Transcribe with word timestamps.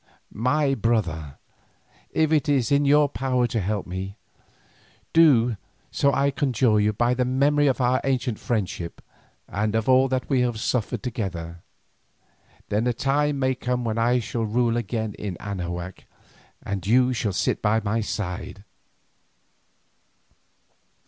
My 0.33 0.73
brother, 0.73 1.37
if 2.09 2.31
it 2.31 2.49
is 2.49 2.71
in 2.71 2.85
your 2.85 3.07
power 3.07 3.45
to 3.45 3.61
help 3.61 3.85
me, 3.85 4.17
do 5.13 5.57
so 5.91 6.11
I 6.11 6.31
conjure 6.31 6.79
you 6.79 6.91
by 6.91 7.13
the 7.13 7.23
memory 7.23 7.67
of 7.67 7.79
our 7.79 8.01
ancient 8.03 8.39
friendship, 8.39 9.03
and 9.47 9.75
of 9.75 9.87
all 9.87 10.07
that 10.07 10.27
we 10.27 10.41
have 10.41 10.59
suffered 10.59 11.03
together. 11.03 11.61
Then 12.69 12.87
a 12.87 12.93
time 12.93 13.37
may 13.37 13.53
still 13.53 13.63
come 13.73 13.83
when 13.83 13.99
I 13.99 14.17
shall 14.17 14.41
rule 14.41 14.75
again 14.75 15.13
in 15.19 15.37
Anahuac, 15.39 16.05
and 16.63 16.83
you 16.87 17.13
shall 17.13 17.31
sit 17.31 17.63
at 17.63 17.83
my 17.85 17.99
side." 18.01 18.63